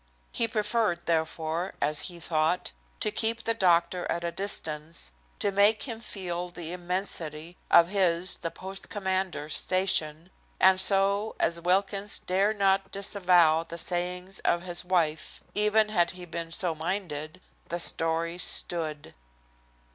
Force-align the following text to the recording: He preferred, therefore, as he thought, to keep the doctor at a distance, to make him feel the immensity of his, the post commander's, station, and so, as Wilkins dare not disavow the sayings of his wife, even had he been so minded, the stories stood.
He 0.31 0.47
preferred, 0.47 1.05
therefore, 1.05 1.75
as 1.79 1.99
he 2.09 2.19
thought, 2.19 2.71
to 3.01 3.11
keep 3.11 3.43
the 3.43 3.53
doctor 3.53 4.09
at 4.11 4.23
a 4.23 4.31
distance, 4.31 5.11
to 5.37 5.51
make 5.51 5.83
him 5.83 5.99
feel 5.99 6.49
the 6.49 6.73
immensity 6.73 7.55
of 7.69 7.89
his, 7.89 8.39
the 8.39 8.49
post 8.49 8.89
commander's, 8.89 9.55
station, 9.55 10.31
and 10.59 10.81
so, 10.81 11.35
as 11.39 11.61
Wilkins 11.61 12.17
dare 12.17 12.51
not 12.51 12.89
disavow 12.89 13.61
the 13.61 13.77
sayings 13.77 14.39
of 14.39 14.63
his 14.63 14.83
wife, 14.83 15.43
even 15.53 15.89
had 15.89 16.09
he 16.17 16.25
been 16.25 16.51
so 16.51 16.73
minded, 16.73 17.39
the 17.69 17.79
stories 17.79 18.41
stood. 18.41 19.13